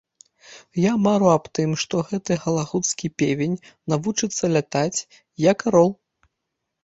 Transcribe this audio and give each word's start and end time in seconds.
Я 0.83 0.91
мару 1.07 1.27
аб 1.33 1.43
тым, 1.57 1.69
што 1.81 1.95
гэты 2.11 2.37
галагуцкі 2.45 3.07
певень 3.21 3.53
навучыцца 3.93 4.43
лятаць, 4.57 4.99
як 5.51 5.57
арол. 5.73 5.91